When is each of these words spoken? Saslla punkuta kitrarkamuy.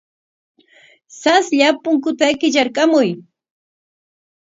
Saslla 1.19 1.69
punkuta 1.83 2.27
kitrarkamuy. 2.39 3.09